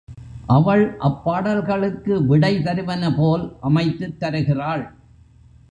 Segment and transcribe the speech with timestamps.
[0.47, 4.83] அவள் அப்பாடல்களுக்கு விடை தருவன போல் அமைத்துத் தருகிறாள்.